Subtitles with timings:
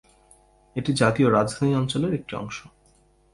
[0.75, 2.57] এটি জাতীয় রাজধানী অঞ্চলের একটি অংশ।